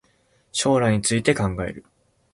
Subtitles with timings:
[0.51, 1.85] 将来について考える